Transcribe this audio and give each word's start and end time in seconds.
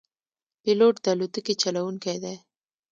پیلوټ 0.61 0.95
د 1.03 1.05
الوتکې 1.13 1.53
چلوونکی 1.61 2.17
دی. 2.23 2.35